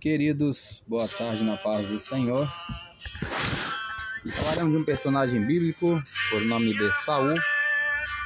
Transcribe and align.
Queridos, 0.00 0.80
boa 0.86 1.08
tarde 1.08 1.42
na 1.42 1.56
paz 1.56 1.88
do 1.88 1.98
Senhor. 1.98 2.48
Falaremos 4.32 4.72
de 4.72 4.78
um 4.78 4.84
personagem 4.84 5.44
bíblico 5.44 6.00
por 6.30 6.40
nome 6.42 6.72
de 6.72 6.92
Saul. 7.04 7.34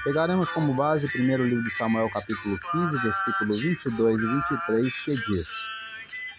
Pegaremos 0.04 0.52
como 0.52 0.74
base 0.74 1.06
o 1.06 1.10
primeiro 1.10 1.46
livro 1.46 1.64
de 1.64 1.70
Samuel, 1.70 2.10
capítulo 2.10 2.58
15, 2.72 2.98
versículo 2.98 3.54
22 3.54 4.20
e 4.20 4.26
23, 4.26 4.98
que 5.00 5.14
diz: 5.14 5.48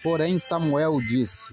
Porém 0.03 0.37
Samuel 0.37 0.99
disse: 0.99 1.51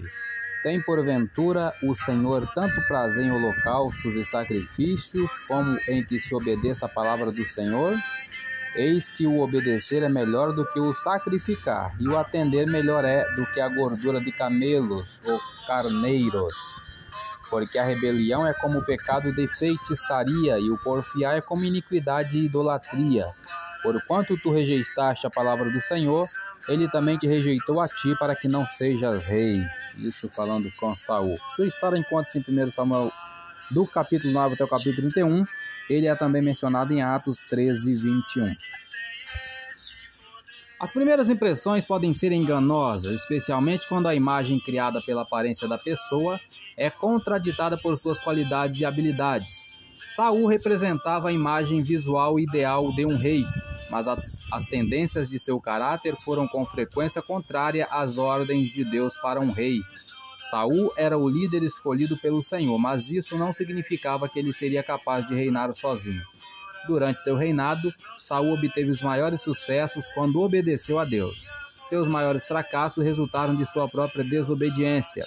Tem 0.61 0.79
porventura 0.79 1.73
o 1.81 1.95
Senhor 1.95 2.47
tanto 2.53 2.79
prazer 2.87 3.25
em 3.25 3.31
holocaustos 3.31 4.13
e 4.15 4.23
sacrifícios, 4.23 5.31
como 5.47 5.75
em 5.87 6.03
que 6.03 6.19
se 6.19 6.35
obedeça 6.35 6.85
a 6.85 6.89
palavra 6.89 7.31
do 7.31 7.45
Senhor? 7.45 7.97
Eis 8.75 9.09
que 9.09 9.27
o 9.27 9.41
obedecer 9.41 10.01
é 10.01 10.09
melhor 10.09 10.53
do 10.53 10.65
que 10.71 10.79
o 10.79 10.93
sacrificar, 10.93 11.93
e 11.99 12.07
o 12.07 12.17
atender 12.17 12.65
melhor 12.65 13.03
é 13.03 13.23
do 13.35 13.45
que 13.47 13.59
a 13.59 13.67
gordura 13.67 14.21
de 14.21 14.31
camelos 14.31 15.21
ou 15.25 15.39
carneiros. 15.67 16.55
Porque 17.49 17.77
a 17.77 17.83
rebelião 17.83 18.47
é 18.47 18.53
como 18.53 18.79
o 18.79 18.85
pecado 18.85 19.33
de 19.35 19.45
feitiçaria, 19.45 20.57
e 20.57 20.69
o 20.69 20.77
porfiar 20.77 21.35
é 21.35 21.41
como 21.41 21.65
iniquidade 21.65 22.37
e 22.37 22.45
idolatria. 22.45 23.27
Porquanto 23.83 24.37
tu 24.37 24.51
rejeitaste 24.51 25.27
a 25.27 25.29
palavra 25.29 25.69
do 25.69 25.81
Senhor, 25.81 26.25
ele 26.69 26.87
também 26.87 27.17
te 27.17 27.27
rejeitou 27.27 27.81
a 27.81 27.89
ti 27.89 28.15
para 28.17 28.35
que 28.35 28.47
não 28.47 28.65
sejas 28.65 29.25
rei. 29.25 29.65
Isso 29.97 30.29
falando 30.29 30.71
com 30.79 30.95
Saul. 30.95 31.37
Sua 31.55 31.67
história 31.67 31.97
encontra-se 31.97 32.37
em 32.37 32.65
1 32.65 32.71
Samuel 32.71 33.11
do 33.69 33.85
capítulo 33.85 34.31
9 34.31 34.55
até 34.55 34.63
o 34.63 34.67
capítulo 34.67 35.11
31 35.11 35.45
ele 35.91 36.07
é 36.07 36.15
também 36.15 36.41
mencionado 36.41 36.93
em 36.93 37.01
Atos 37.01 37.37
13, 37.49 37.93
21. 37.95 38.55
As 40.79 40.91
primeiras 40.91 41.29
impressões 41.29 41.85
podem 41.85 42.11
ser 42.11 42.31
enganosas, 42.31 43.13
especialmente 43.13 43.87
quando 43.87 44.07
a 44.07 44.15
imagem 44.15 44.59
criada 44.59 44.99
pela 44.99 45.21
aparência 45.21 45.67
da 45.67 45.77
pessoa 45.77 46.39
é 46.75 46.89
contraditada 46.89 47.77
por 47.77 47.95
suas 47.95 48.19
qualidades 48.19 48.79
e 48.79 48.85
habilidades. 48.85 49.69
Saul 50.15 50.47
representava 50.47 51.29
a 51.29 51.31
imagem 51.31 51.83
visual 51.83 52.39
ideal 52.39 52.91
de 52.91 53.05
um 53.05 53.15
rei, 53.15 53.45
mas 53.91 54.07
a, 54.07 54.17
as 54.51 54.65
tendências 54.65 55.29
de 55.29 55.37
seu 55.37 55.59
caráter 55.59 56.15
foram 56.15 56.47
com 56.47 56.65
frequência 56.65 57.21
contrária 57.21 57.87
às 57.91 58.17
ordens 58.17 58.71
de 58.71 58.83
Deus 58.83 59.15
para 59.17 59.39
um 59.39 59.51
rei. 59.51 59.79
Saul 60.41 60.91
era 60.97 61.15
o 61.15 61.29
líder 61.29 61.61
escolhido 61.61 62.17
pelo 62.17 62.43
Senhor, 62.43 62.75
mas 62.79 63.11
isso 63.11 63.37
não 63.37 63.53
significava 63.53 64.27
que 64.27 64.39
ele 64.39 64.51
seria 64.51 64.81
capaz 64.81 65.25
de 65.27 65.35
reinar 65.35 65.71
sozinho. 65.75 66.23
Durante 66.87 67.23
seu 67.23 67.35
reinado, 67.35 67.93
Saul 68.17 68.53
obteve 68.53 68.89
os 68.89 69.03
maiores 69.03 69.41
sucessos 69.41 70.07
quando 70.15 70.41
obedeceu 70.41 70.97
a 70.97 71.05
Deus. 71.05 71.47
Seus 71.87 72.07
maiores 72.07 72.47
fracassos 72.47 73.03
resultaram 73.03 73.55
de 73.55 73.67
sua 73.67 73.87
própria 73.87 74.23
desobediência. 74.23 75.23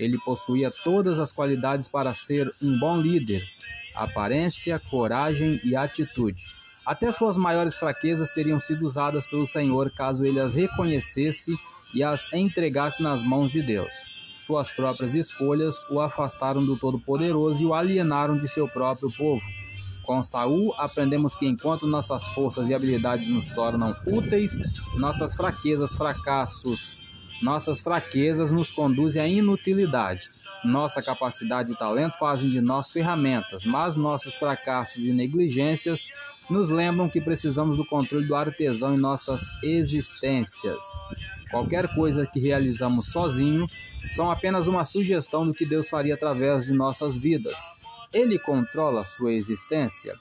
Ele 0.00 0.18
possuía 0.18 0.68
todas 0.82 1.20
as 1.20 1.30
qualidades 1.30 1.86
para 1.86 2.12
ser 2.12 2.50
um 2.60 2.76
bom 2.76 3.00
líder: 3.00 3.44
aparência, 3.94 4.80
coragem 4.90 5.60
e 5.62 5.76
atitude. 5.76 6.42
Até 6.84 7.12
suas 7.12 7.36
maiores 7.36 7.78
fraquezas 7.78 8.30
teriam 8.30 8.58
sido 8.58 8.84
usadas 8.84 9.28
pelo 9.28 9.46
Senhor 9.46 9.92
caso 9.92 10.24
ele 10.24 10.40
as 10.40 10.56
reconhecesse 10.56 11.56
e 11.94 12.02
as 12.02 12.32
entregasse 12.32 13.00
nas 13.00 13.22
mãos 13.22 13.52
de 13.52 13.62
Deus 13.62 14.15
suas 14.46 14.70
próprias 14.70 15.14
escolhas 15.14 15.76
o 15.90 16.00
afastaram 16.00 16.64
do 16.64 16.78
Todo-Poderoso 16.78 17.60
e 17.60 17.66
o 17.66 17.74
alienaram 17.74 18.38
de 18.38 18.46
seu 18.46 18.68
próprio 18.68 19.10
povo. 19.10 19.42
Com 20.04 20.22
Saul, 20.22 20.72
aprendemos 20.78 21.34
que 21.34 21.46
enquanto 21.46 21.84
nossas 21.84 22.24
forças 22.28 22.68
e 22.68 22.74
habilidades 22.74 23.28
nos 23.28 23.50
tornam 23.50 23.92
úteis, 24.06 24.52
nossas 24.94 25.34
fraquezas, 25.34 25.94
fracassos, 25.94 26.96
nossas 27.42 27.80
fraquezas 27.80 28.52
nos 28.52 28.70
conduzem 28.70 29.20
à 29.20 29.26
inutilidade. 29.26 30.28
Nossa 30.64 31.02
capacidade 31.02 31.72
e 31.72 31.76
talento 31.76 32.16
fazem 32.16 32.48
de 32.48 32.60
nós 32.60 32.92
ferramentas, 32.92 33.64
mas 33.64 33.96
nossos 33.96 34.34
fracassos 34.36 35.02
e 35.02 35.12
negligências 35.12 36.06
nos 36.48 36.70
lembram 36.70 37.08
que 37.08 37.20
precisamos 37.20 37.76
do 37.76 37.84
controle 37.84 38.26
do 38.26 38.34
artesão 38.34 38.94
em 38.94 38.98
nossas 38.98 39.50
existências. 39.62 40.82
Qualquer 41.50 41.94
coisa 41.94 42.26
que 42.26 42.40
realizamos 42.40 43.06
sozinho 43.06 43.66
são 44.14 44.30
apenas 44.30 44.66
uma 44.66 44.84
sugestão 44.84 45.46
do 45.46 45.54
que 45.54 45.66
Deus 45.66 45.88
faria 45.88 46.14
através 46.14 46.66
de 46.66 46.72
nossas 46.72 47.16
vidas. 47.16 47.58
Ele 48.12 48.38
controla 48.38 49.04
sua 49.04 49.32
existência. 49.32 50.14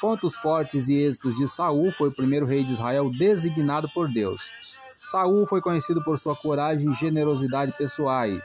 Pontos 0.00 0.36
fortes 0.36 0.88
e 0.88 0.94
êxitos 0.94 1.36
de 1.36 1.48
Saul 1.48 1.90
foi 1.92 2.08
o 2.08 2.14
primeiro 2.14 2.46
rei 2.46 2.62
de 2.64 2.72
Israel 2.72 3.10
designado 3.10 3.88
por 3.94 4.10
Deus. 4.12 4.50
Saul 4.92 5.46
foi 5.46 5.60
conhecido 5.60 6.02
por 6.02 6.18
sua 6.18 6.34
coragem 6.34 6.90
e 6.90 6.94
generosidade 6.94 7.72
pessoais. 7.72 8.44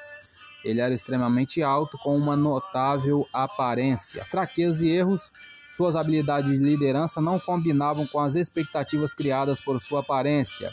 Ele 0.64 0.80
era 0.80 0.94
extremamente 0.94 1.62
alto, 1.64 1.98
com 1.98 2.16
uma 2.16 2.36
notável 2.36 3.28
aparência. 3.34 4.24
Fraquezas 4.24 4.82
e 4.82 4.90
erros, 4.90 5.32
suas 5.76 5.96
habilidades 5.96 6.60
de 6.60 6.64
liderança 6.64 7.22
não 7.22 7.40
combinavam 7.40 8.06
com 8.06 8.20
as 8.20 8.36
expectativas 8.36 9.14
criadas 9.14 9.62
por 9.62 9.80
sua 9.80 10.02
aparência. 10.02 10.72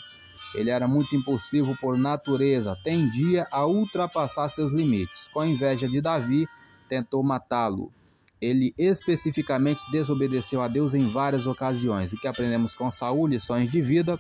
Ele 0.55 0.71
era 0.71 0.89
muito 0.89 1.15
impulsivo 1.15 1.77
por 1.81 1.97
natureza, 1.97 2.77
tendia 2.83 3.47
a 3.51 3.67
ultrapassar 3.67 4.49
seus 4.49 4.73
limites. 4.73 5.29
Com 5.29 5.45
inveja 5.45 5.87
de 5.87 6.01
Davi, 6.01 6.47
tentou 6.89 7.23
matá-lo. 7.23 7.93
Ele 8.41 8.73
especificamente 8.79 9.81
desobedeceu 9.91 10.63
a 10.63 10.69
Deus 10.69 10.95
em 10.95 11.09
várias 11.09 11.47
ocasiões. 11.47 12.13
O 12.13 12.17
que 12.17 12.29
aprendemos 12.29 12.75
com 12.75 12.91
Saul, 12.91 13.27
lições 13.27 13.71
de 13.71 13.83
vida. 13.83 14.19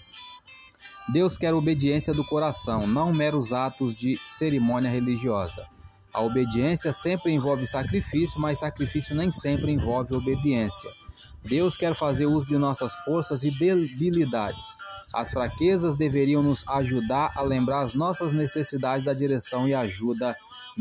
Deus 1.08 1.38
quer 1.38 1.54
obediência 1.54 2.12
do 2.12 2.24
coração, 2.24 2.86
não 2.86 3.12
meros 3.12 3.52
atos 3.52 3.94
de 3.94 4.16
cerimônia 4.18 4.90
religiosa. 4.90 5.66
A 6.18 6.20
obediência 6.20 6.92
sempre 6.92 7.30
envolve 7.30 7.64
sacrifício, 7.64 8.40
mas 8.40 8.58
sacrifício 8.58 9.14
nem 9.14 9.30
sempre 9.30 9.70
envolve 9.70 10.16
obediência. 10.16 10.90
Deus 11.44 11.76
quer 11.76 11.94
fazer 11.94 12.26
uso 12.26 12.44
de 12.44 12.58
nossas 12.58 12.92
forças 13.04 13.44
e 13.44 13.52
debilidades. 13.52 14.76
As 15.14 15.30
fraquezas 15.30 15.94
deveriam 15.94 16.42
nos 16.42 16.66
ajudar 16.70 17.30
a 17.36 17.42
lembrar 17.42 17.82
as 17.82 17.94
nossas 17.94 18.32
necessidades 18.32 19.04
da 19.04 19.14
direção 19.14 19.68
e 19.68 19.76
ajuda 19.76 20.36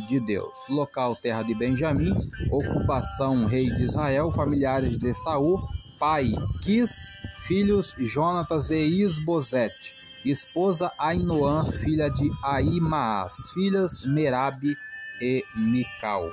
de 0.07 0.19
Deus. 0.19 0.57
Local 0.69 1.15
terra 1.15 1.43
de 1.43 1.53
Benjamim, 1.53 2.15
ocupação 2.49 3.45
rei 3.45 3.69
de 3.69 3.83
Israel, 3.83 4.31
familiares 4.31 4.97
de 4.97 5.13
Saul, 5.13 5.61
pai 5.99 6.31
Quis, 6.63 7.13
filhos 7.45 7.93
Jonatas 7.99 8.71
e 8.71 9.03
Isbosete, 9.03 9.93
esposa 10.25 10.91
Ainoã, 10.97 11.63
filha 11.73 12.09
de 12.09 12.27
Aimaas, 12.43 13.51
filhas 13.53 14.03
Merabe 14.03 14.75
e 15.21 15.43
Mical. 15.55 16.31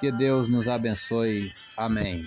Que 0.00 0.12
Deus 0.12 0.48
nos 0.48 0.68
abençoe. 0.68 1.52
Amém. 1.76 2.24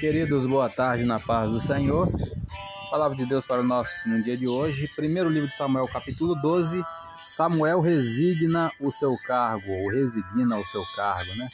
Queridos, 0.00 0.46
boa 0.46 0.68
tarde 0.68 1.04
na 1.04 1.18
paz 1.18 1.50
do 1.50 1.60
Senhor. 1.60 2.08
Palavra 2.90 3.16
de 3.16 3.26
Deus 3.26 3.44
para 3.44 3.62
nós 3.62 4.02
no 4.06 4.22
dia 4.22 4.36
de 4.36 4.46
hoje. 4.46 4.88
Primeiro 4.94 5.28
livro 5.28 5.48
de 5.48 5.54
Samuel, 5.54 5.88
capítulo 5.88 6.34
12. 6.36 6.82
Samuel 7.26 7.80
resigna 7.80 8.72
o 8.80 8.90
seu 8.90 9.16
cargo, 9.26 9.70
ou 9.70 9.90
resigna 9.90 10.56
o 10.56 10.64
seu 10.64 10.82
cargo, 10.96 11.34
né? 11.34 11.48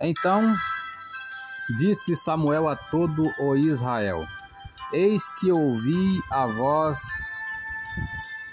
Então, 0.00 0.54
disse 1.76 2.16
Samuel 2.16 2.68
a 2.68 2.76
todo 2.76 3.32
o 3.38 3.56
Israel: 3.56 4.24
Eis 4.92 5.28
que 5.36 5.52
ouvi 5.52 6.20
a 6.30 6.46
voz 6.46 7.00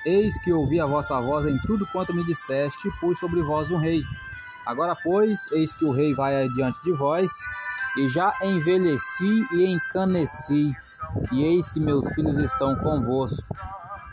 Eis 0.06 0.40
que 0.40 0.54
ouvi 0.54 0.80
a 0.80 0.86
vossa 0.86 1.20
voz 1.20 1.46
em 1.46 1.58
tudo 1.58 1.86
quanto 1.88 2.14
me 2.14 2.24
disseste, 2.24 2.90
pus 2.98 3.20
sobre 3.20 3.42
vós 3.42 3.72
um 3.72 3.78
rei. 3.78 4.02
Agora, 4.66 4.96
pois, 4.96 5.52
eis 5.52 5.76
que 5.76 5.84
o 5.84 5.92
rei 5.92 6.14
vai 6.14 6.46
adiante 6.46 6.82
de 6.82 6.94
vós, 6.94 7.30
e 7.98 8.08
já 8.08 8.34
envelheci 8.42 9.46
e 9.52 9.66
encaneci, 9.66 10.74
e 11.30 11.44
eis 11.44 11.70
que 11.70 11.82
meus 11.82 12.08
filhos 12.14 12.38
estão 12.38 12.74
convosco. 12.78 13.54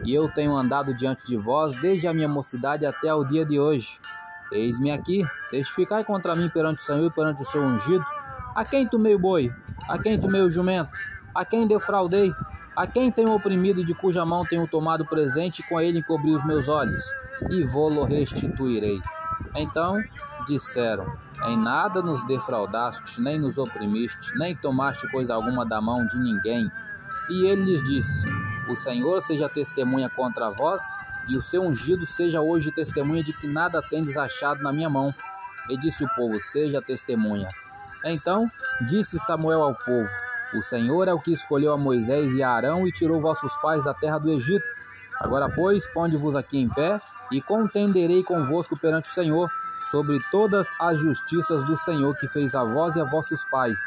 E 0.05 0.13
eu 0.13 0.29
tenho 0.29 0.57
andado 0.57 0.93
diante 0.93 1.25
de 1.25 1.37
vós 1.37 1.77
desde 1.77 2.09
a 2.09 2.13
minha 2.13 2.29
mocidade 2.29 2.85
até 2.85 3.15
o 3.15 3.23
dia 3.23 3.47
de 3.47 3.61
hoje. 3.61 4.01
Eis-me 4.51 4.91
aqui, 4.91 5.25
testificai 5.49 6.03
contra 6.03 6.35
mim 6.35 6.49
perante 6.49 6.83
o 6.83 6.85
Senhor 6.85 7.07
e 7.07 7.11
perante 7.11 7.43
o 7.43 7.47
seu 7.47 7.63
ungido. 7.63 8.05
A 8.55 8.65
quem 8.65 8.87
tomei 8.87 9.17
o 9.17 9.19
boi? 9.19 9.53
A 9.89 9.99
quem 9.99 10.17
tomei 10.17 10.41
o 10.41 10.49
jumento? 10.49 10.97
A 11.35 11.45
quem 11.45 11.67
defraudei? 11.67 12.33
A 12.77 12.87
quem 12.87 13.11
tenho 13.11 13.35
oprimido 13.35 13.81
e 13.81 13.85
de 13.85 13.95
cuja 13.95 14.25
mão 14.25 14.45
tenho 14.45 14.69
tomado 14.69 15.05
presente, 15.05 15.69
com 15.69 15.81
ele 15.81 15.99
encobri 15.99 16.31
os 16.31 16.45
meus 16.45 16.69
olhos, 16.69 17.03
e 17.51 17.65
vou-lo 17.65 18.05
restituirei. 18.05 19.01
Então 19.57 20.01
disseram: 20.47 21.19
Em 21.47 21.57
nada 21.57 22.01
nos 22.01 22.25
defraudaste, 22.27 23.21
nem 23.21 23.41
nos 23.41 23.59
oprimiste, 23.59 24.33
nem 24.39 24.55
tomaste 24.55 25.11
coisa 25.11 25.35
alguma 25.35 25.67
da 25.67 25.81
mão 25.81 26.07
de 26.07 26.17
ninguém. 26.21 26.71
E 27.31 27.47
ele 27.47 27.65
lhes 27.65 27.83
disse: 27.83 28.25
O 28.69 28.77
Senhor 28.77 29.21
seja 29.21 29.49
testemunha 29.49 30.09
contra 30.09 30.51
vós, 30.51 30.97
e 31.29 31.37
o 31.37 31.43
seu 31.43 31.63
ungido 31.63 32.07
seja 32.07 32.41
hoje 32.41 32.71
testemunha 32.71 33.25
de 33.25 33.33
que 33.33 33.49
nada 33.49 33.83
tendes 33.83 34.17
achado 34.17 34.63
na 34.63 34.73
minha 34.73 34.89
mão. 34.89 35.13
E 35.69 35.77
disse 35.77 36.05
o 36.05 36.09
povo: 36.15 36.39
Seja 36.39 36.81
testemunha. 36.81 37.49
Então 38.05 38.51
disse 38.83 39.19
Samuel 39.19 39.63
ao 39.63 39.75
povo: 39.75 40.09
O 40.55 40.63
Senhor 40.63 41.09
é 41.09 41.15
o 41.15 41.21
que 41.21 41.33
escolheu 41.33 41.73
a 41.73 41.79
Moisés 41.79 42.33
e 42.35 42.43
a 42.43 42.51
Arão 42.51 42.87
e 42.87 42.93
tirou 42.93 43.21
vossos 43.21 43.57
pais 43.57 43.85
da 43.85 43.95
terra 43.95 44.19
do 44.19 44.31
Egito. 44.31 44.67
Agora, 45.21 45.49
pois, 45.49 45.87
ponde-vos 45.87 46.37
aqui 46.37 46.59
em 46.59 46.69
pé 46.69 47.01
e 47.33 47.41
contenderei 47.41 48.23
convosco 48.23 48.77
perante 48.77 49.09
o 49.09 49.13
Senhor 49.13 49.51
sobre 49.91 50.19
todas 50.31 50.69
as 50.81 50.99
justiças 50.99 51.65
do 51.65 51.77
Senhor 51.77 52.17
que 52.17 52.29
fez 52.29 52.55
a 52.55 52.65
vós 52.65 52.97
e 52.97 53.01
a 53.01 53.05
vossos 53.05 53.45
pais. 53.45 53.79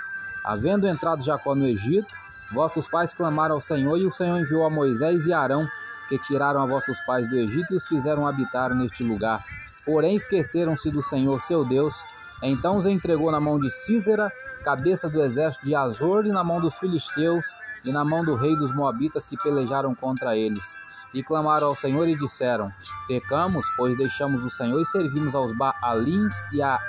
Havendo 0.43 0.87
entrado 0.87 1.23
Jacó 1.23 1.53
no 1.55 1.67
Egito, 1.67 2.13
vossos 2.51 2.87
pais 2.87 3.13
clamaram 3.13 3.55
ao 3.55 3.61
Senhor 3.61 3.97
e 3.97 4.05
o 4.05 4.11
Senhor 4.11 4.39
enviou 4.39 4.65
a 4.65 4.69
Moisés 4.69 5.25
e 5.25 5.33
a 5.33 5.39
Arão, 5.39 5.67
que 6.07 6.17
tiraram 6.17 6.61
a 6.61 6.65
vossos 6.65 7.01
pais 7.01 7.29
do 7.29 7.35
Egito 7.35 7.73
e 7.73 7.77
os 7.77 7.87
fizeram 7.87 8.25
habitar 8.25 8.73
neste 8.73 9.03
lugar. 9.03 9.43
Porém 9.85 10.15
esqueceram-se 10.15 10.89
do 10.89 11.01
Senhor 11.01 11.41
seu 11.41 11.65
Deus. 11.65 12.03
Então 12.43 12.77
os 12.77 12.85
entregou 12.85 13.31
na 13.31 13.39
mão 13.39 13.59
de 13.59 13.69
Císera, 13.69 14.31
cabeça 14.63 15.09
do 15.09 15.21
exército 15.23 15.65
de 15.65 15.73
Azor, 15.73 16.25
e 16.25 16.29
na 16.29 16.43
mão 16.43 16.59
dos 16.61 16.75
filisteus, 16.75 17.45
e 17.83 17.91
na 17.91 18.03
mão 18.03 18.21
do 18.23 18.35
rei 18.35 18.55
dos 18.55 18.71
Moabitas 18.71 19.25
que 19.25 19.37
pelejaram 19.37 19.95
contra 19.95 20.35
eles. 20.35 20.75
E 21.13 21.23
clamaram 21.23 21.67
ao 21.67 21.75
Senhor 21.75 22.07
e 22.07 22.15
disseram: 22.15 22.71
Pecamos, 23.07 23.65
pois 23.75 23.97
deixamos 23.97 24.43
o 24.43 24.49
Senhor 24.49 24.79
e 24.79 24.85
servimos 24.85 25.33
aos 25.33 25.51
Baalins 25.53 26.35
e 26.51 26.61
a 26.61 26.79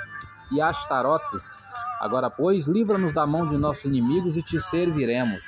e 0.51 0.61
Astarotes. 0.61 1.57
Agora, 1.99 2.29
pois, 2.29 2.65
livra-nos 2.65 3.11
da 3.11 3.27
mão 3.27 3.47
de 3.47 3.57
nossos 3.57 3.85
inimigos 3.85 4.35
e 4.35 4.41
te 4.41 4.59
serviremos. 4.59 5.45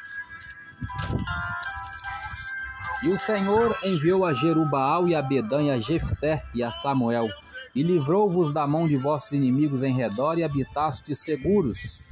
E 3.03 3.09
o 3.09 3.17
Senhor 3.17 3.75
enviou 3.83 4.25
a 4.25 4.33
Jerubaal 4.33 5.07
e 5.07 5.15
a 5.15 5.21
Bedã 5.21 5.63
e 5.63 5.71
a 5.71 5.79
Jefté 5.79 6.45
e 6.53 6.61
a 6.61 6.71
Samuel, 6.71 7.29
e 7.75 7.83
livrou-vos 7.83 8.51
da 8.51 8.67
mão 8.67 8.87
de 8.87 8.95
vossos 8.95 9.31
inimigos 9.31 9.81
em 9.83 9.93
redor 9.93 10.37
e 10.37 10.43
habitastes 10.43 11.19
seguros. 11.19 12.03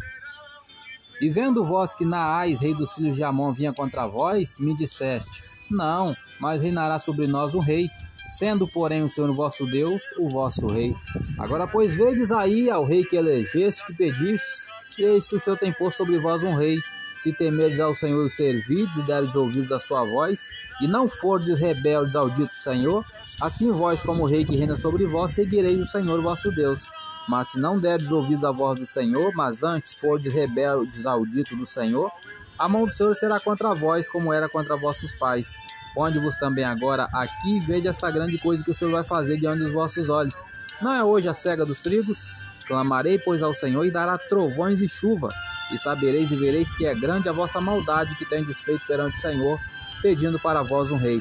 E 1.21 1.29
vendo 1.29 1.65
vós 1.65 1.93
que 1.93 2.05
Naás, 2.05 2.59
rei 2.59 2.73
dos 2.73 2.93
filhos 2.93 3.15
de 3.15 3.23
Amon, 3.23 3.51
vinha 3.51 3.73
contra 3.73 4.07
vós, 4.07 4.57
me 4.59 4.73
disseste: 4.73 5.43
Não, 5.69 6.15
mas 6.39 6.61
reinará 6.61 6.97
sobre 6.97 7.27
nós 7.27 7.53
um 7.55 7.59
rei, 7.59 7.89
sendo, 8.29 8.65
porém, 8.67 9.03
o 9.03 9.09
Senhor 9.09 9.33
vosso 9.33 9.65
Deus 9.65 10.01
o 10.17 10.29
vosso 10.29 10.67
rei. 10.67 10.95
Agora, 11.37 11.67
pois, 11.67 11.93
vedes 11.93 12.31
aí 12.31 12.69
ao 12.69 12.85
rei 12.85 13.03
que 13.03 13.17
elegeste, 13.17 13.85
que 13.85 13.93
pedistes, 13.93 14.65
e 14.97 15.03
eis 15.03 15.27
que 15.27 15.35
o 15.35 15.39
Senhor 15.39 15.57
tem 15.57 15.73
posto 15.73 15.97
sobre 15.97 16.19
vós 16.19 16.43
um 16.43 16.55
rei. 16.55 16.77
Se 17.19 17.33
temerdes 17.33 17.81
ao 17.81 17.93
Senhor 17.93 18.25
e 18.25 18.29
servides 18.29 18.95
e 18.95 19.03
derdes 19.03 19.35
ouvidos 19.35 19.73
à 19.73 19.77
sua 19.77 20.05
voz, 20.05 20.47
e 20.81 20.87
não 20.87 21.09
fordes 21.09 21.59
rebeldes 21.59 22.15
ao 22.15 22.29
dito 22.29 22.55
Senhor, 22.55 23.05
assim 23.41 23.69
vós, 23.71 24.01
como 24.05 24.25
rei 24.25 24.45
que 24.45 24.55
reina 24.55 24.77
sobre 24.77 25.05
vós, 25.05 25.33
seguireis 25.33 25.77
o 25.79 25.85
Senhor 25.85 26.21
vosso 26.21 26.49
Deus. 26.49 26.87
Mas 27.27 27.49
se 27.49 27.59
não 27.59 27.77
derdes 27.77 28.09
ouvidos 28.09 28.45
à 28.45 28.51
voz 28.51 28.79
do 28.79 28.85
Senhor, 28.85 29.33
mas 29.35 29.63
antes 29.63 29.91
fordes 29.91 30.31
rebeldes 30.31 31.05
ao 31.05 31.25
dito 31.25 31.57
do 31.57 31.65
Senhor, 31.65 32.09
a 32.57 32.69
mão 32.69 32.85
do 32.85 32.91
Senhor 32.93 33.13
será 33.13 33.37
contra 33.37 33.75
vós, 33.75 34.07
como 34.07 34.31
era 34.31 34.47
contra 34.47 34.77
vossos 34.77 35.13
pais. 35.15 35.53
Ponde-vos 35.93 36.37
também 36.37 36.63
agora 36.63 37.09
aqui 37.11 37.57
e 37.57 37.59
vede 37.59 37.89
esta 37.89 38.09
grande 38.09 38.37
coisa 38.37 38.63
que 38.63 38.71
o 38.71 38.73
Senhor 38.73 38.91
vai 38.91 39.03
fazer 39.03 39.37
diante 39.37 39.59
dos 39.59 39.73
vossos 39.73 40.07
olhos. 40.07 40.41
Não 40.81 40.93
é 40.93 41.03
hoje 41.03 41.27
a 41.27 41.33
cega 41.33 41.65
dos 41.65 41.81
trigos? 41.81 42.29
Clamarei, 42.69 43.17
pois, 43.17 43.41
ao 43.41 43.51
Senhor 43.51 43.83
e 43.83 43.89
dará 43.89 44.15
trovões 44.15 44.79
e 44.79 44.87
chuva, 44.87 45.33
e 45.73 45.77
sabereis 45.77 46.31
e 46.31 46.35
vereis 46.35 46.71
que 46.71 46.85
é 46.85 46.93
grande 46.93 47.27
a 47.27 47.31
vossa 47.31 47.59
maldade 47.59 48.15
que 48.15 48.25
tendes 48.25 48.61
feito 48.61 48.85
perante 48.85 49.17
o 49.17 49.21
Senhor, 49.21 49.59
pedindo 50.03 50.39
para 50.39 50.61
vós 50.61 50.91
um 50.91 50.95
rei. 50.95 51.19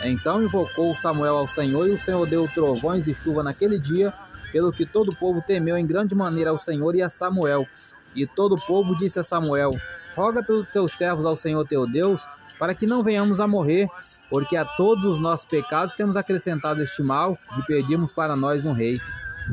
Então 0.00 0.42
invocou 0.42 0.96
Samuel 0.96 1.36
ao 1.36 1.46
Senhor, 1.46 1.86
e 1.86 1.92
o 1.92 1.98
Senhor 1.98 2.26
deu 2.26 2.48
trovões 2.48 3.06
e 3.06 3.12
chuva 3.12 3.42
naquele 3.42 3.78
dia, 3.78 4.12
pelo 4.50 4.72
que 4.72 4.86
todo 4.86 5.10
o 5.10 5.16
povo 5.16 5.44
temeu 5.46 5.76
em 5.76 5.86
grande 5.86 6.14
maneira 6.14 6.48
ao 6.48 6.58
Senhor 6.58 6.94
e 6.96 7.02
a 7.02 7.10
Samuel. 7.10 7.68
E 8.14 8.26
todo 8.26 8.54
o 8.54 8.66
povo 8.66 8.96
disse 8.96 9.20
a 9.20 9.24
Samuel: 9.24 9.78
Roga 10.14 10.42
pelos 10.42 10.72
teus 10.72 10.92
servos 10.92 11.26
ao 11.26 11.36
Senhor 11.36 11.62
teu 11.68 11.86
Deus, 11.86 12.26
para 12.58 12.74
que 12.74 12.86
não 12.86 13.02
venhamos 13.02 13.38
a 13.38 13.46
morrer, 13.46 13.86
porque 14.30 14.56
a 14.56 14.64
todos 14.64 15.04
os 15.04 15.20
nossos 15.20 15.44
pecados 15.44 15.92
temos 15.92 16.16
acrescentado 16.16 16.82
este 16.82 17.02
mal 17.02 17.38
de 17.54 17.62
pedirmos 17.66 18.14
para 18.14 18.34
nós 18.34 18.64
um 18.64 18.72
rei. 18.72 18.98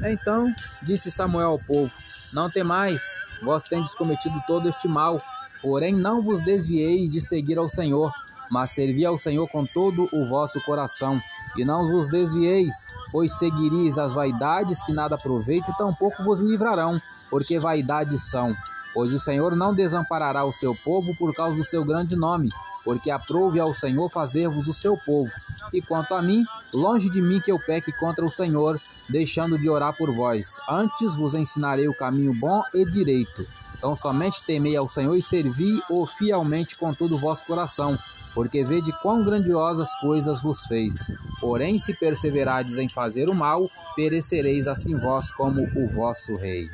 Então 0.01 0.53
disse 0.81 1.11
Samuel 1.11 1.49
ao 1.49 1.59
povo: 1.59 1.91
Não 2.31 2.49
temais, 2.49 3.17
vós 3.41 3.63
tendes 3.63 3.93
cometido 3.95 4.41
todo 4.47 4.67
este 4.67 4.87
mal, 4.87 5.21
porém 5.61 5.93
não 5.93 6.21
vos 6.21 6.43
desvieis 6.43 7.11
de 7.11 7.21
seguir 7.21 7.57
ao 7.57 7.69
Senhor, 7.69 8.11
mas 8.49 8.71
servi 8.71 9.05
ao 9.05 9.17
Senhor 9.17 9.47
com 9.49 9.65
todo 9.65 10.09
o 10.11 10.27
vosso 10.27 10.59
coração 10.61 11.21
e 11.57 11.63
não 11.63 11.87
vos 11.87 12.09
desvieis, 12.09 12.87
pois 13.11 13.33
seguireis 13.37 13.97
as 13.97 14.13
vaidades 14.13 14.83
que 14.83 14.91
nada 14.91 15.15
aproveitam 15.15 15.71
e 15.73 15.77
tampouco 15.77 16.23
vos 16.23 16.39
livrarão, 16.39 16.99
porque 17.29 17.59
vaidades 17.59 18.29
são. 18.29 18.55
Pois 18.93 19.13
o 19.13 19.19
Senhor 19.19 19.55
não 19.55 19.73
desamparará 19.73 20.45
o 20.45 20.53
seu 20.53 20.75
povo 20.83 21.15
por 21.15 21.33
causa 21.33 21.55
do 21.55 21.63
seu 21.63 21.83
grande 21.83 22.15
nome, 22.15 22.49
porque 22.83 23.09
aprove 23.09 23.59
ao 23.59 23.73
Senhor 23.73 24.09
fazer-vos 24.09 24.67
o 24.67 24.73
seu 24.73 24.97
povo. 24.97 25.31
E 25.71 25.81
quanto 25.81 26.13
a 26.13 26.21
mim, 26.21 26.43
longe 26.73 27.09
de 27.09 27.21
mim 27.21 27.39
que 27.39 27.51
eu 27.51 27.59
peque 27.59 27.91
contra 27.91 28.25
o 28.25 28.31
Senhor, 28.31 28.79
deixando 29.09 29.57
de 29.57 29.69
orar 29.69 29.95
por 29.95 30.13
vós. 30.13 30.59
Antes 30.69 31.15
vos 31.15 31.33
ensinarei 31.33 31.87
o 31.87 31.95
caminho 31.95 32.33
bom 32.33 32.61
e 32.73 32.85
direito. 32.85 33.47
Então 33.77 33.95
somente 33.95 34.43
temei 34.43 34.77
ao 34.77 34.87
Senhor 34.87 35.15
e 35.15 35.21
servi-o 35.21 36.05
fielmente 36.05 36.77
com 36.77 36.93
todo 36.93 37.15
o 37.15 37.17
vosso 37.17 37.45
coração, 37.45 37.99
porque 38.33 38.63
vede 38.63 38.93
quão 39.01 39.23
grandiosas 39.23 39.93
coisas 39.99 40.41
vos 40.41 40.65
fez. 40.65 41.05
Porém, 41.41 41.77
se 41.77 41.93
perseverardes 41.93 42.77
em 42.77 42.87
fazer 42.87 43.29
o 43.29 43.35
mal, 43.35 43.69
perecereis 43.95 44.67
assim 44.67 44.97
vós 44.97 45.31
como 45.31 45.61
o 45.75 45.87
vosso 45.89 46.35
rei. 46.35 46.69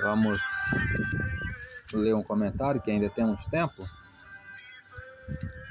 Vamos 0.00 0.40
ler 1.92 2.14
um 2.14 2.22
comentário 2.22 2.80
que 2.80 2.90
ainda 2.90 3.08
temos 3.08 3.46
tempo. 3.46 3.88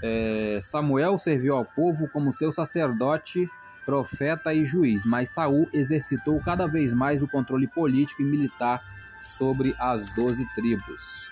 É, 0.04 0.60
Samuel 0.64 1.18
serviu 1.18 1.56
ao 1.56 1.66
povo 1.66 2.08
como 2.10 2.32
seu 2.32 2.52
sacerdote, 2.52 3.50
profeta 3.86 4.54
e 4.54 4.66
juiz, 4.66 5.06
mas 5.06 5.30
Saul 5.30 5.68
exercitou 5.74 6.40
cada 6.42 6.68
vez 6.68 6.94
mais 6.94 7.24
o 7.24 7.28
controle 7.28 7.68
político 7.68 8.22
e 8.22 8.26
militar 8.26 8.82
sobre 9.22 9.76
as 9.80 10.10
doze 10.10 10.46
tribos. 10.54 11.32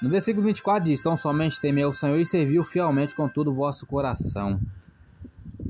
No 0.00 0.08
versículo 0.08 0.46
24 0.46 0.84
diz: 0.84 1.00
Então 1.00 1.16
somente 1.16 1.60
temeu 1.60 1.90
o 1.90 1.94
Senhor 1.94 2.18
e 2.18 2.24
serviu 2.24 2.64
fielmente 2.64 3.14
com 3.14 3.28
todo 3.28 3.50
o 3.50 3.54
vosso 3.54 3.86
coração. 3.86 4.60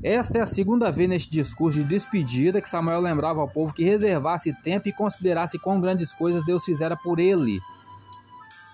Esta 0.03 0.39
é 0.39 0.41
a 0.41 0.47
segunda 0.47 0.91
vez 0.91 1.07
neste 1.07 1.29
discurso 1.29 1.79
de 1.79 1.85
despedida 1.85 2.59
que 2.59 2.67
Samuel 2.67 3.01
lembrava 3.01 3.39
ao 3.39 3.47
povo 3.47 3.73
que 3.73 3.83
reservasse 3.83 4.51
tempo 4.63 4.89
e 4.89 4.93
considerasse 4.93 5.59
quão 5.59 5.79
grandes 5.79 6.11
coisas 6.11 6.43
Deus 6.43 6.65
fizera 6.65 6.97
por 6.97 7.19
ele. 7.19 7.59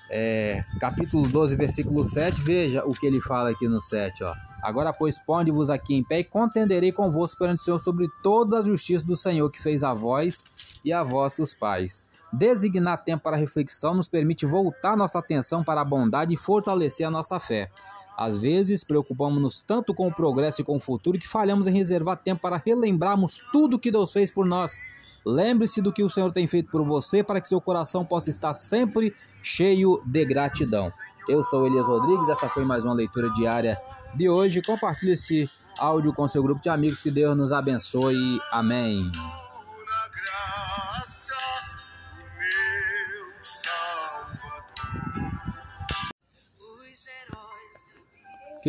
É, 0.10 0.63
capítulo 0.80 1.28
12, 1.28 1.56
versículo 1.58 2.06
7, 2.06 2.42
veja 2.42 2.86
o 2.86 2.92
que 2.92 3.06
ele 3.06 3.20
fala 3.20 3.50
aqui 3.50 3.68
no 3.68 3.82
7. 3.82 4.24
Ó. 4.24 4.34
Agora, 4.63 4.94
pois, 4.94 5.20
ponde-vos 5.20 5.70
aqui 5.70 5.96
em 5.96 6.04
pé 6.04 6.20
e 6.20 6.24
contenderei 6.24 6.94
convosco 6.94 7.40
perante 7.40 7.60
o 7.60 7.63
Senhor 7.63 7.80
sobre 7.80 8.08
todas 8.24 8.60
as 8.60 8.66
justiças 8.66 9.04
do 9.04 9.18
Senhor 9.18 9.50
que 9.52 9.62
fez 9.62 9.84
a 9.84 9.94
vós 9.94 10.46
e 10.84 10.94
a 10.94 11.04
vossos 11.04 11.54
pais. 11.54 12.06
Designar 12.32 13.04
tempo 13.04 13.24
para 13.24 13.36
reflexão 13.36 13.94
nos 13.94 14.08
permite 14.08 14.46
voltar 14.46 14.96
nossa 14.96 15.20
atenção 15.20 15.62
para 15.62 15.82
a 15.82 15.86
bondade 15.86 16.34
e 16.34 16.38
fortalecer 16.38 17.06
a 17.06 17.12
nossa 17.12 17.38
fé. 17.38 17.70
Às 18.18 18.36
vezes, 18.36 18.84
preocupamos-nos 18.84 19.62
tanto 19.62 19.94
com 19.94 20.08
o 20.08 20.14
progresso 20.14 20.62
e 20.62 20.64
com 20.64 20.78
o 20.78 20.80
futuro 20.80 21.20
que 21.20 21.28
falhamos 21.28 21.68
em 21.68 21.72
reservar 21.72 22.18
tempo 22.18 22.42
para 22.42 22.62
relembrarmos 22.66 23.40
tudo 23.52 23.78
que 23.78 23.92
Deus 23.92 24.12
fez 24.12 24.32
por 24.32 24.44
nós. 24.44 24.82
Lembre-se 25.24 25.82
do 25.82 25.94
que 25.94 26.04
o 26.04 26.10
Senhor 26.10 26.32
tem 26.32 26.48
feito 26.48 26.72
por 26.72 26.84
você 26.84 27.22
para 27.22 27.40
que 27.40 27.48
seu 27.48 27.62
coração 27.62 28.04
possa 28.04 28.30
estar 28.30 28.56
sempre 28.56 29.14
cheio 29.44 30.02
de 30.06 30.26
gratidão. 30.26 30.92
Eu 31.30 31.44
sou 31.44 31.68
Elias 31.68 31.86
Rodrigues, 31.86 32.30
essa 32.30 32.50
foi 32.50 32.64
mais 32.66 32.86
uma 32.86 32.94
leitura 32.94 33.30
diária 33.34 33.80
de 34.16 34.30
hoje. 34.30 34.62
Compartilhe 34.62 35.12
esse 35.12 35.50
áudio 35.78 36.14
com 36.14 36.28
seu 36.28 36.42
grupo 36.42 36.62
de 36.62 36.70
amigos. 36.70 37.02
Que 37.02 37.12
Deus 37.12 37.38
nos 37.38 37.52
abençoe. 37.52 38.40
Amém. 38.52 39.12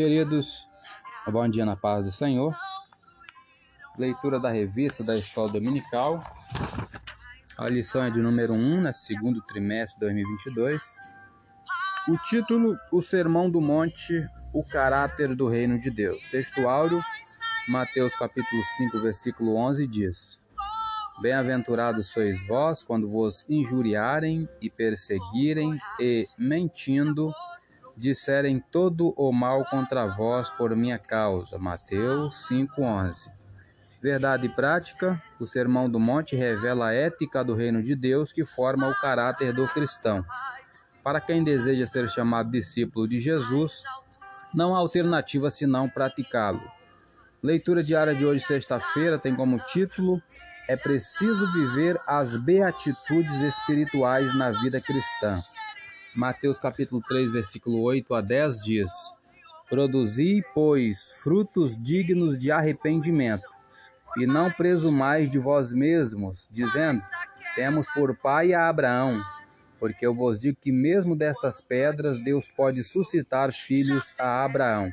Queridos, 0.01 0.65
bom 1.27 1.49
dia 1.49 1.67
na 1.67 1.75
paz 1.75 2.05
do 2.05 2.13
Senhor. 2.13 2.55
Leitura 3.99 4.39
da 4.39 4.49
revista 4.49 5.03
da 5.03 5.19
Escola 5.19 5.51
Dominical. 5.51 6.21
A 7.57 7.67
lição 7.67 8.05
é 8.05 8.09
de 8.09 8.21
número 8.21 8.53
1, 8.53 8.81
né, 8.81 8.93
segundo 8.93 9.43
trimestre 9.43 9.95
de 9.95 10.07
2022. 10.07 10.99
O 12.07 12.17
título: 12.19 12.79
O 12.93 13.03
Sermão 13.03 13.51
do 13.51 13.61
Monte, 13.61 14.25
o 14.55 14.65
caráter 14.69 15.35
do 15.35 15.49
reino 15.49 15.81
de 15.81 15.91
Deus. 15.91 16.29
Texto 16.29 16.69
áureo, 16.69 17.03
Mateus 17.69 18.15
capítulo 18.15 18.63
5, 18.77 19.01
versículo 19.01 19.57
11 19.57 19.85
diz: 19.89 20.39
Bem-aventurados 21.21 22.07
sois 22.07 22.47
vós 22.47 22.85
quando 22.85 23.11
vos 23.11 23.45
injuriarem 23.49 24.49
e 24.63 24.71
perseguirem 24.71 25.77
e 25.99 26.25
mentindo 26.39 27.33
disserem 27.99 28.63
todo 28.71 29.13
o 29.17 29.33
mal 29.33 29.65
contra 29.65 30.07
vós 30.07 30.49
por 30.49 30.75
minha 30.77 30.99
causa. 30.99 31.59
Mateus 31.59 32.47
5:11. 32.47 33.31
Verdade 34.01 34.49
prática, 34.49 35.21
o 35.41 35.47
Sermão 35.47 35.91
do 35.91 35.99
Monte 35.99 36.37
revela 36.37 36.89
a 36.89 36.95
ética 36.95 37.43
do 37.43 37.55
reino 37.55 37.83
de 37.83 37.97
Deus 37.97 38.33
que 38.33 38.45
forma 38.45 38.89
o 38.89 38.95
caráter 38.95 39.53
do 39.53 39.67
cristão. 39.69 40.25
Para 41.03 41.21
quem 41.21 41.43
deseja 41.43 41.87
ser 41.87 42.09
chamado 42.09 42.51
discípulo 42.51 43.09
de 43.09 43.19
Jesus, 43.19 43.83
não 44.55 44.75
há 44.75 44.79
alternativa 44.79 45.51
senão 45.51 45.89
praticá-lo. 45.89 46.63
Leitura 47.43 47.83
diária 47.83 48.15
de 48.15 48.25
hoje, 48.25 48.45
sexta-feira, 48.45 49.19
tem 49.19 49.35
como 49.35 49.59
título 49.59 50.23
É 50.69 50.77
preciso 50.77 51.51
viver 51.53 51.99
as 52.07 52.37
beatitudes 52.37 53.41
espirituais 53.41 54.35
na 54.37 54.51
vida 54.51 54.81
cristã. 54.81 55.41
Mateus 56.15 56.59
capítulo 56.59 57.03
3, 57.07 57.31
versículo 57.31 57.81
8 57.83 58.15
a 58.15 58.21
10 58.21 58.61
diz: 58.61 58.91
Produzi, 59.69 60.43
pois, 60.55 61.13
frutos 61.23 61.77
dignos 61.77 62.39
de 62.39 62.51
arrependimento 62.51 63.49
e 64.17 64.27
não 64.27 64.51
presumais 64.51 65.31
de 65.31 65.39
vós 65.39 65.71
mesmos, 65.73 66.49
dizendo: 66.51 67.03
Temos 67.55 67.87
por 67.93 68.17
pai 68.17 68.55
a 68.55 68.69
Abraão. 68.69 69.23
Porque 69.79 70.05
eu 70.05 70.13
vos 70.13 70.41
digo 70.41 70.59
que, 70.61 70.73
mesmo 70.73 71.15
destas 71.15 71.61
pedras, 71.61 72.19
Deus 72.19 72.49
pode 72.49 72.83
suscitar 72.83 73.53
filhos 73.53 74.13
a 74.19 74.45
Abraão. 74.45 74.93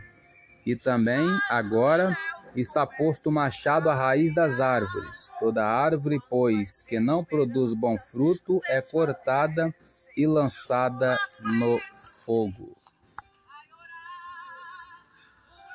E 0.64 0.76
também, 0.76 1.26
agora, 1.50 2.16
está 2.62 2.86
posto 2.86 3.30
o 3.30 3.32
machado 3.32 3.90
à 3.90 3.96
raiz 3.96 4.34
das 4.34 4.60
árvores. 4.60 5.32
Toda 5.40 5.66
árvore, 5.66 6.20
pois, 6.30 6.82
que 6.82 7.00
não 7.00 7.24
produz 7.24 7.74
bom 7.74 7.98
fruto, 7.98 8.62
é 8.68 8.82
cortada 8.82 9.74
e 10.16 10.26
lançada 10.26 11.18
no 11.42 11.80
fogo. 12.26 12.76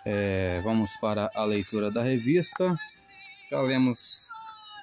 É, 0.05 0.61
vamos 0.65 0.97
para 0.97 1.31
a 1.35 1.45
leitura 1.45 1.91
da 1.91 2.03
revista. 2.03 2.77
Já 3.51 3.61
lemos 3.61 4.31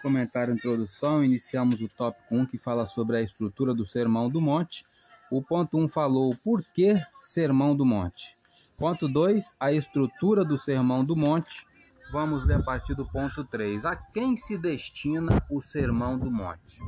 comentário 0.01 0.53
introdução, 0.53 1.23
iniciamos 1.23 1.81
o 1.81 1.87
tópico 1.87 2.35
1 2.35 2.45
que 2.45 2.57
fala 2.57 2.85
sobre 2.85 3.17
a 3.17 3.21
estrutura 3.21 3.73
do 3.73 3.85
Sermão 3.85 4.29
do 4.29 4.39
Monte. 4.39 4.83
O 5.31 5.41
ponto 5.41 5.77
1 5.77 5.89
falou 5.89 6.29
por 6.43 6.63
que 6.73 7.01
Sermão 7.21 7.75
do 7.75 7.85
Monte. 7.85 8.35
Ponto 8.77 9.07
2, 9.07 9.55
a 9.59 9.73
estrutura 9.73 10.45
do 10.45 10.59
Sermão 10.59 11.03
do 11.03 11.15
Monte. 11.15 11.65
Vamos 12.11 12.45
ler 12.45 12.55
a 12.55 12.63
partir 12.63 12.95
do 12.95 13.05
ponto 13.05 13.43
3. 13.43 13.85
A 13.85 13.95
quem 13.95 14.37
se 14.37 14.57
destina 14.57 15.43
o 15.49 15.61
Sermão 15.61 16.17
do 16.17 16.31
Monte? 16.31 16.79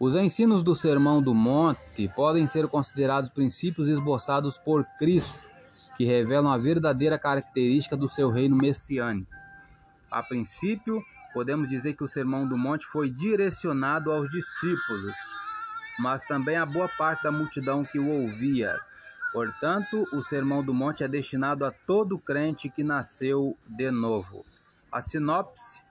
Os 0.00 0.14
ensinos 0.14 0.62
do 0.62 0.74
Sermão 0.74 1.22
do 1.22 1.34
Monte 1.34 2.08
podem 2.14 2.46
ser 2.46 2.66
considerados 2.68 3.28
princípios 3.28 3.86
esboçados 3.86 4.56
por 4.56 4.84
Cristo, 4.98 5.48
que 5.96 6.04
revelam 6.04 6.50
a 6.50 6.56
verdadeira 6.56 7.18
característica 7.18 7.96
do 7.96 8.08
seu 8.08 8.30
reino 8.30 8.56
messiânico. 8.56 9.30
A 10.10 10.22
princípio, 10.22 11.02
podemos 11.34 11.68
dizer 11.68 11.94
que 11.94 12.04
o 12.04 12.08
Sermão 12.08 12.46
do 12.46 12.56
Monte 12.56 12.86
foi 12.86 13.10
direcionado 13.10 14.10
aos 14.10 14.30
discípulos, 14.30 15.14
mas 15.98 16.24
também 16.24 16.56
a 16.56 16.64
boa 16.64 16.88
parte 16.88 17.22
da 17.22 17.32
multidão 17.32 17.84
que 17.84 17.98
o 17.98 18.08
ouvia. 18.08 18.78
Portanto, 19.32 20.06
o 20.12 20.22
Sermão 20.22 20.64
do 20.64 20.72
Monte 20.72 21.04
é 21.04 21.08
destinado 21.08 21.64
a 21.64 21.70
todo 21.70 22.18
crente 22.18 22.70
que 22.70 22.82
nasceu 22.82 23.56
de 23.66 23.90
novo. 23.90 24.42
A 24.90 25.02
sinopse 25.02 25.82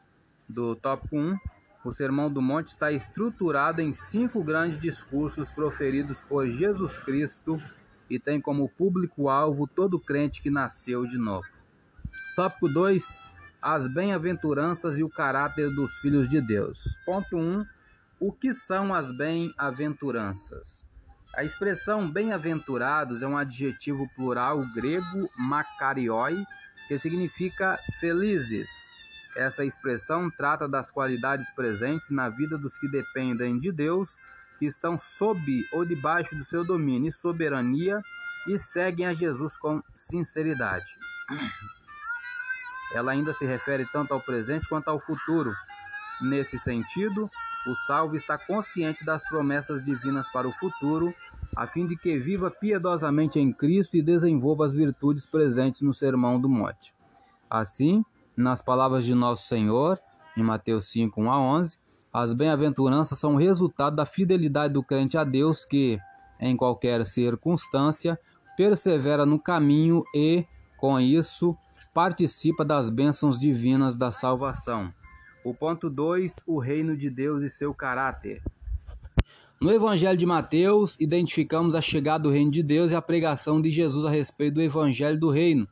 do 0.47 0.75
tópico 0.75 1.15
1 1.15 1.37
o 1.85 1.93
Sermão 1.93 2.31
do 2.31 2.41
Monte 2.41 2.69
está 2.69 2.91
estruturado 2.91 3.79
em 3.79 3.93
cinco 3.93 4.43
grandes 4.43 4.79
discursos 4.79 5.51
proferidos 5.51 6.19
por 6.19 6.49
Jesus 6.49 6.97
Cristo 6.97 7.61
e 8.09 8.19
tem 8.19 8.41
como 8.41 8.67
público-alvo 8.67 9.67
todo 9.67 9.99
crente 9.99 10.41
que 10.41 10.49
nasceu 10.49 11.05
de 11.05 11.19
novo. 11.19 11.47
Tópico 12.35 12.67
2 12.67 13.25
as 13.61 13.87
bem-aventuranças 13.87 14.97
e 14.97 15.03
o 15.03 15.09
caráter 15.09 15.73
dos 15.73 15.93
filhos 15.97 16.27
de 16.27 16.39
Deus. 16.41 16.99
Ponto 17.05 17.35
1. 17.35 17.39
Um, 17.39 17.65
o 18.19 18.31
que 18.31 18.53
são 18.53 18.93
as 18.93 19.15
bem-aventuranças? 19.15 20.87
A 21.35 21.43
expressão 21.43 22.09
bem-aventurados 22.09 23.21
é 23.21 23.27
um 23.27 23.37
adjetivo 23.37 24.07
plural 24.15 24.65
grego 24.73 25.29
makarioi, 25.37 26.45
que 26.87 26.97
significa 26.97 27.77
felizes. 27.99 28.69
Essa 29.35 29.65
expressão 29.65 30.31
trata 30.31 30.65
das 30.65 30.89
qualidades 30.91 31.49
presentes 31.51 32.09
na 32.09 32.29
vida 32.29 32.57
dos 32.57 32.79
que 32.79 32.87
dependem 32.87 33.59
de 33.59 33.69
Deus, 33.69 34.17
que 34.57 34.65
estão 34.65 34.97
sob 34.97 35.67
ou 35.73 35.83
debaixo 35.83 36.33
do 36.37 36.45
seu 36.45 36.63
domínio 36.63 37.09
e 37.09 37.13
soberania 37.13 38.01
e 38.47 38.57
seguem 38.57 39.05
a 39.05 39.13
Jesus 39.13 39.57
com 39.57 39.83
sinceridade. 39.93 40.97
Ela 42.93 43.11
ainda 43.11 43.33
se 43.33 43.45
refere 43.45 43.85
tanto 43.91 44.13
ao 44.13 44.21
presente 44.21 44.69
quanto 44.69 44.87
ao 44.87 45.01
futuro. 45.01 45.53
Nesse 46.21 46.57
sentido, 46.57 47.29
o 47.67 47.75
salvo 47.75 48.15
está 48.15 48.37
consciente 48.37 49.03
das 49.03 49.27
promessas 49.27 49.83
divinas 49.83 50.29
para 50.31 50.47
o 50.47 50.51
futuro, 50.51 51.13
a 51.55 51.65
fim 51.65 51.85
de 51.85 51.95
que 51.97 52.17
viva 52.17 52.51
piedosamente 52.51 53.39
em 53.39 53.51
Cristo 53.51 53.97
e 53.97 54.01
desenvolva 54.01 54.65
as 54.65 54.73
virtudes 54.73 55.25
presentes 55.25 55.81
no 55.81 55.93
Sermão 55.93 56.39
do 56.39 56.47
Monte. 56.47 56.93
Assim, 57.49 58.03
nas 58.35 58.61
palavras 58.61 59.05
de 59.05 59.15
nosso 59.15 59.47
Senhor, 59.47 59.97
em 60.37 60.43
Mateus 60.43 60.89
5, 60.91 61.21
1 61.21 61.31
a 61.31 61.39
11, 61.39 61.77
as 62.11 62.33
bem-aventuranças 62.33 63.17
são 63.19 63.35
resultado 63.35 63.95
da 63.95 64.05
fidelidade 64.05 64.73
do 64.73 64.83
crente 64.83 65.17
a 65.17 65.23
Deus 65.23 65.65
que, 65.65 65.99
em 66.39 66.55
qualquer 66.55 67.05
circunstância, 67.05 68.19
persevera 68.55 69.25
no 69.25 69.39
caminho 69.39 70.03
e, 70.13 70.45
com 70.77 70.99
isso, 70.99 71.57
participa 71.93 72.63
das 72.63 72.89
bênçãos 72.89 73.39
divinas 73.39 73.95
da 73.95 74.11
salvação. 74.11 74.93
O 75.45 75.53
ponto 75.53 75.91
2, 75.91 76.39
o 76.47 76.57
reino 76.57 76.97
de 76.97 77.07
Deus 77.07 77.43
e 77.43 77.51
seu 77.51 77.71
caráter. 77.71 78.41
No 79.61 79.71
Evangelho 79.71 80.17
de 80.17 80.25
Mateus, 80.25 80.97
identificamos 80.99 81.75
a 81.75 81.81
chegada 81.81 82.23
do 82.23 82.31
reino 82.31 82.49
de 82.49 82.63
Deus 82.63 82.91
e 82.91 82.95
a 82.95 83.01
pregação 83.01 83.61
de 83.61 83.69
Jesus 83.69 84.05
a 84.05 84.09
respeito 84.09 84.55
do 84.55 84.61
Evangelho 84.63 85.19
do 85.19 85.29
reino. 85.29 85.67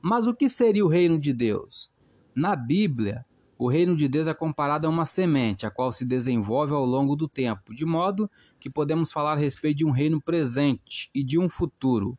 Mas 0.00 0.28
o 0.28 0.34
que 0.34 0.48
seria 0.48 0.84
o 0.84 0.88
reino 0.88 1.18
de 1.18 1.32
Deus? 1.32 1.90
Na 2.32 2.54
Bíblia, 2.54 3.26
o 3.58 3.68
reino 3.68 3.96
de 3.96 4.06
Deus 4.06 4.28
é 4.28 4.34
comparado 4.34 4.86
a 4.86 4.90
uma 4.90 5.04
semente, 5.04 5.66
a 5.66 5.70
qual 5.70 5.90
se 5.90 6.04
desenvolve 6.04 6.72
ao 6.72 6.86
longo 6.86 7.16
do 7.16 7.26
tempo, 7.26 7.74
de 7.74 7.84
modo 7.84 8.30
que 8.60 8.70
podemos 8.70 9.10
falar 9.10 9.32
a 9.32 9.40
respeito 9.40 9.78
de 9.78 9.84
um 9.84 9.90
reino 9.90 10.22
presente 10.22 11.10
e 11.12 11.24
de 11.24 11.40
um 11.40 11.48
futuro. 11.48 12.16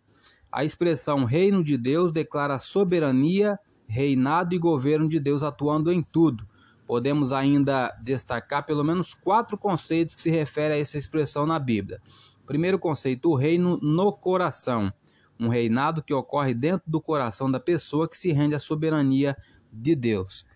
A 0.52 0.66
expressão 0.66 1.24
reino 1.24 1.64
de 1.64 1.78
Deus 1.78 2.12
declara 2.12 2.58
soberania, 2.58 3.58
reinado 3.88 4.54
e 4.54 4.60
governo 4.60 5.08
de 5.08 5.18
Deus 5.18 5.44
atuando 5.44 5.94
em 5.94 6.04
tudo. 6.04 6.46
Podemos 6.90 7.32
ainda 7.32 7.96
destacar 8.02 8.66
pelo 8.66 8.84
menos 8.84 9.14
quatro 9.14 9.56
conceitos 9.56 10.16
que 10.16 10.22
se 10.22 10.32
referem 10.32 10.76
a 10.76 10.80
essa 10.80 10.98
expressão 10.98 11.46
na 11.46 11.60
Bíblia. 11.60 12.02
Primeiro 12.48 12.80
conceito, 12.80 13.30
o 13.30 13.36
reino 13.36 13.78
no 13.80 14.12
coração. 14.12 14.92
Um 15.40 15.50
reinado 15.50 16.02
que 16.02 16.12
ocorre 16.12 16.52
dentro 16.52 16.90
do 16.90 17.00
coração 17.00 17.52
da 17.52 17.60
pessoa 17.60 18.10
que 18.10 18.18
se 18.18 18.32
rende 18.32 18.56
à 18.56 18.60
soberania 18.60 19.38
de 19.72 19.96
Deus. 19.96 20.48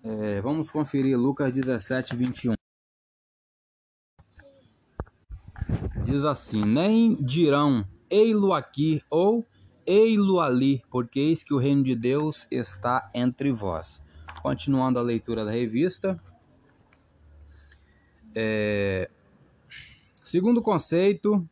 É, 0.00 0.40
vamos 0.42 0.70
conferir 0.70 1.18
Lucas 1.18 1.52
17, 1.52 2.14
21. 2.14 2.54
Diz 6.04 6.22
assim: 6.22 6.64
Nem 6.64 7.16
dirão 7.16 7.84
ei-lo 8.08 8.52
aqui 8.52 9.02
ou 9.10 9.44
ei-lo 9.84 10.38
ali, 10.38 10.84
porque 10.88 11.18
eis 11.18 11.42
que 11.42 11.52
o 11.52 11.58
reino 11.58 11.82
de 11.82 11.96
Deus 11.96 12.46
está 12.48 13.10
entre 13.12 13.50
vós. 13.50 14.00
Continuando 14.42 14.98
a 14.98 15.02
leitura 15.02 15.44
da 15.44 15.50
revista. 15.50 16.20
É... 18.34 19.10
Segundo 20.22 20.60
conceito, 20.60 21.48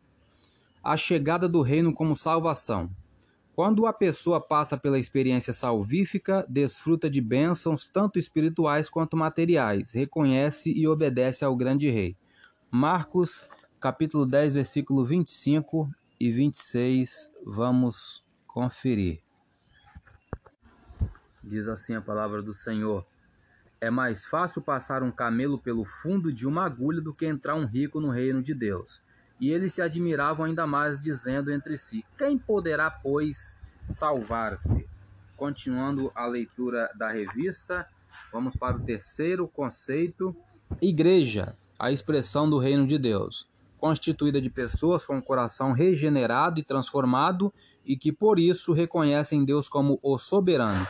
a 0.82 0.96
chegada 0.96 1.48
do 1.48 1.62
reino 1.62 1.92
como 1.92 2.14
salvação. 2.14 2.90
Quando 3.56 3.86
a 3.86 3.92
pessoa 3.92 4.38
passa 4.38 4.76
pela 4.76 4.98
experiência 4.98 5.52
salvífica, 5.52 6.46
desfruta 6.46 7.08
de 7.08 7.22
bênçãos 7.22 7.86
tanto 7.88 8.18
espirituais 8.18 8.88
quanto 8.88 9.16
materiais, 9.16 9.92
reconhece 9.92 10.70
e 10.70 10.86
obedece 10.86 11.42
ao 11.42 11.56
grande 11.56 11.88
rei. 11.88 12.14
Marcos, 12.70 13.48
capítulo 13.80 14.26
10, 14.26 14.54
versículo 14.54 15.06
25 15.06 15.88
e 16.20 16.30
26, 16.30 17.32
vamos 17.44 18.22
conferir. 18.46 19.25
Diz 21.46 21.68
assim 21.68 21.94
a 21.94 22.00
palavra 22.00 22.42
do 22.42 22.52
Senhor: 22.52 23.06
É 23.80 23.88
mais 23.88 24.24
fácil 24.24 24.60
passar 24.60 25.04
um 25.04 25.12
camelo 25.12 25.56
pelo 25.56 25.84
fundo 25.84 26.32
de 26.32 26.44
uma 26.44 26.64
agulha 26.64 27.00
do 27.00 27.14
que 27.14 27.24
entrar 27.24 27.54
um 27.54 27.64
rico 27.64 28.00
no 28.00 28.10
reino 28.10 28.42
de 28.42 28.52
Deus. 28.52 29.00
E 29.40 29.50
eles 29.50 29.74
se 29.74 29.80
admiravam 29.80 30.44
ainda 30.44 30.66
mais, 30.66 30.98
dizendo 30.98 31.52
entre 31.52 31.78
si: 31.78 32.04
Quem 32.18 32.36
poderá, 32.36 32.90
pois, 32.90 33.56
salvar-se? 33.88 34.88
Continuando 35.36 36.10
a 36.16 36.26
leitura 36.26 36.90
da 36.96 37.12
revista, 37.12 37.86
vamos 38.32 38.56
para 38.56 38.76
o 38.76 38.82
terceiro 38.82 39.46
conceito: 39.46 40.34
Igreja, 40.82 41.54
a 41.78 41.92
expressão 41.92 42.50
do 42.50 42.58
reino 42.58 42.88
de 42.88 42.98
Deus 42.98 43.48
constituída 43.78 44.40
de 44.40 44.50
pessoas 44.50 45.04
com 45.04 45.18
o 45.18 45.22
coração 45.22 45.70
regenerado 45.70 46.58
e 46.58 46.62
transformado 46.62 47.52
e 47.84 47.94
que 47.94 48.10
por 48.10 48.38
isso 48.38 48.72
reconhecem 48.72 49.44
Deus 49.44 49.68
como 49.68 50.00
o 50.02 50.18
soberano. 50.18 50.86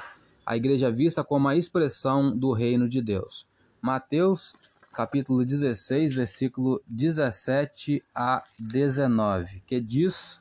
A 0.46 0.56
igreja 0.56 0.92
vista 0.92 1.24
como 1.24 1.48
a 1.48 1.56
expressão 1.56 2.38
do 2.38 2.52
reino 2.52 2.88
de 2.88 3.02
Deus. 3.02 3.48
Mateus, 3.82 4.54
capítulo 4.94 5.44
16, 5.44 6.14
versículo 6.14 6.80
17 6.86 8.00
a 8.14 8.44
19, 8.56 9.64
que 9.66 9.80
diz: 9.80 10.40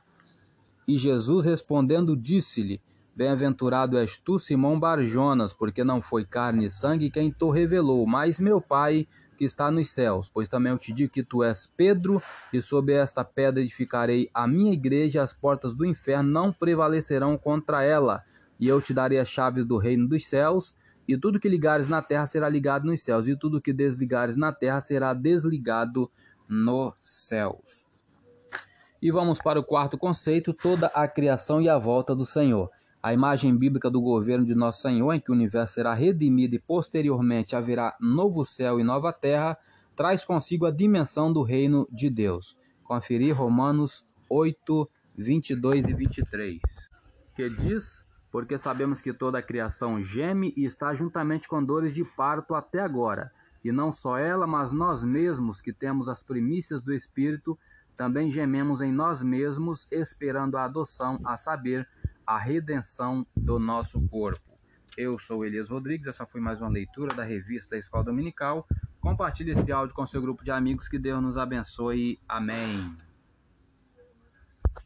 E 0.87 0.95
Jesus 0.95 1.43
respondendo 1.43 2.15
disse-lhe: 2.15 2.79
Bem-aventurado 3.15 3.97
és 3.97 4.15
tu, 4.15 4.37
Simão 4.37 4.79
Barjonas, 4.79 5.53
porque 5.53 5.83
não 5.83 6.01
foi 6.03 6.23
carne 6.23 6.65
e 6.65 6.69
sangue 6.69 7.09
quem 7.09 7.31
te 7.31 7.51
revelou, 7.51 8.05
mas 8.05 8.39
meu 8.39 8.61
Pai 8.61 9.07
que 9.35 9.43
está 9.43 9.71
nos 9.71 9.89
céus. 9.89 10.29
Pois 10.29 10.47
também 10.47 10.71
eu 10.71 10.77
te 10.77 10.93
digo 10.93 11.11
que 11.11 11.23
tu 11.23 11.43
és 11.43 11.65
Pedro, 11.75 12.21
e 12.53 12.61
sob 12.61 12.93
esta 12.93 13.23
pedra 13.23 13.61
edificarei 13.61 14.29
a 14.33 14.47
minha 14.47 14.71
igreja, 14.71 15.23
as 15.23 15.33
portas 15.33 15.73
do 15.73 15.83
inferno 15.83 16.29
não 16.29 16.53
prevalecerão 16.53 17.37
contra 17.37 17.83
ela. 17.83 18.23
E 18.59 18.67
eu 18.67 18.81
te 18.81 18.93
darei 18.93 19.19
a 19.19 19.25
chave 19.25 19.63
do 19.63 19.77
reino 19.77 20.07
dos 20.07 20.27
céus, 20.27 20.73
e 21.07 21.17
tudo 21.17 21.39
que 21.39 21.49
ligares 21.49 21.87
na 21.87 22.01
terra 22.01 22.25
será 22.25 22.49
ligado 22.49 22.85
nos 22.85 23.01
céus, 23.01 23.27
e 23.27 23.37
tudo 23.37 23.61
que 23.61 23.73
desligares 23.73 24.35
na 24.35 24.51
terra 24.51 24.81
será 24.81 25.13
desligado 25.13 26.09
nos 26.47 26.93
céus. 27.01 27.85
E 29.01 29.11
vamos 29.11 29.39
para 29.39 29.59
o 29.59 29.63
quarto 29.63 29.97
conceito: 29.97 30.53
toda 30.53 30.87
a 30.87 31.07
criação 31.07 31.61
e 31.61 31.69
a 31.69 31.77
volta 31.77 32.15
do 32.15 32.25
Senhor. 32.25 32.69
A 33.03 33.13
imagem 33.13 33.55
bíblica 33.55 33.87
do 33.87 34.01
governo 34.01 34.43
de 34.43 34.55
Nosso 34.55 34.81
Senhor, 34.81 35.13
em 35.13 35.19
que 35.19 35.29
o 35.29 35.35
universo 35.35 35.75
será 35.75 35.93
redimido 35.93 36.55
e 36.55 36.59
posteriormente 36.59 37.55
haverá 37.55 37.95
novo 38.01 38.43
céu 38.43 38.79
e 38.79 38.83
nova 38.83 39.13
terra, 39.13 39.55
traz 39.95 40.25
consigo 40.25 40.65
a 40.65 40.71
dimensão 40.71 41.31
do 41.31 41.43
reino 41.43 41.87
de 41.91 42.09
Deus. 42.09 42.57
Conferir 42.83 43.37
Romanos 43.37 44.03
8, 44.27 44.89
22 45.15 45.85
e 45.85 45.93
23. 45.93 46.59
Que 47.35 47.49
diz: 47.49 48.04
Porque 48.35 48.57
sabemos 48.57 49.01
que 49.01 49.13
toda 49.13 49.37
a 49.37 49.41
criação 49.41 50.03
geme 50.03 50.53
e 50.57 50.65
está 50.65 50.93
juntamente 50.93 51.47
com 51.47 51.63
dores 51.63 51.95
de 51.95 52.03
parto 52.03 52.53
até 52.53 52.81
agora. 52.81 53.31
E 53.63 53.71
não 53.71 53.93
só 53.93 54.17
ela, 54.17 54.45
mas 54.45 54.73
nós 54.73 55.05
mesmos, 55.05 55.61
que 55.61 55.71
temos 55.71 56.09
as 56.09 56.21
primícias 56.21 56.81
do 56.81 56.93
Espírito, 56.93 57.57
também 57.95 58.29
gememos 58.29 58.81
em 58.81 58.91
nós 58.91 59.23
mesmos, 59.23 59.87
esperando 59.89 60.57
a 60.57 60.65
adoção, 60.65 61.17
a 61.23 61.37
saber, 61.37 61.87
a 62.27 62.37
redenção 62.37 63.25
do 63.37 63.57
nosso 63.57 64.05
corpo. 64.09 64.59
Eu 64.97 65.17
sou 65.17 65.45
Elias 65.45 65.69
Rodrigues, 65.69 66.05
essa 66.05 66.25
foi 66.25 66.41
mais 66.41 66.59
uma 66.59 66.69
leitura 66.69 67.15
da 67.15 67.23
revista 67.23 67.69
da 67.69 67.79
Escola 67.79 68.03
Dominical. 68.03 68.67
Compartilhe 68.99 69.51
esse 69.51 69.71
áudio 69.71 69.95
com 69.95 70.05
seu 70.05 70.21
grupo 70.21 70.43
de 70.43 70.51
amigos, 70.51 70.89
que 70.89 70.99
Deus 70.99 71.23
nos 71.23 71.37
abençoe. 71.37 72.19
Amém. 72.27 72.97